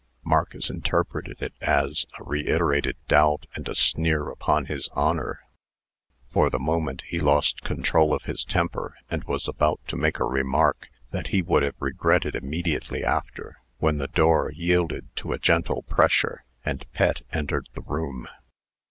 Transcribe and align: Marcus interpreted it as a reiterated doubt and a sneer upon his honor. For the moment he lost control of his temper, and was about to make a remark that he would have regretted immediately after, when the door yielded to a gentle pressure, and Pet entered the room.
Marcus 0.23 0.71
interpreted 0.71 1.43
it 1.43 1.53
as 1.61 2.07
a 2.17 2.23
reiterated 2.23 2.95
doubt 3.07 3.45
and 3.53 3.69
a 3.69 3.75
sneer 3.75 4.29
upon 4.29 4.65
his 4.65 4.87
honor. 4.93 5.41
For 6.31 6.49
the 6.49 6.57
moment 6.57 7.03
he 7.07 7.19
lost 7.19 7.61
control 7.61 8.11
of 8.11 8.23
his 8.23 8.43
temper, 8.43 8.95
and 9.11 9.23
was 9.25 9.47
about 9.47 9.79
to 9.89 9.95
make 9.95 10.17
a 10.17 10.25
remark 10.25 10.87
that 11.11 11.27
he 11.27 11.43
would 11.43 11.61
have 11.61 11.75
regretted 11.77 12.33
immediately 12.33 13.03
after, 13.03 13.57
when 13.77 13.99
the 13.99 14.07
door 14.07 14.51
yielded 14.55 15.15
to 15.17 15.33
a 15.33 15.37
gentle 15.37 15.83
pressure, 15.83 16.45
and 16.65 16.91
Pet 16.93 17.21
entered 17.31 17.69
the 17.73 17.81
room. 17.81 18.27